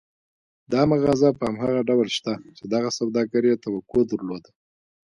[0.71, 4.49] دا مغازه په هماغه ډول شته چې دغه سوداګر يې توقع درلوده.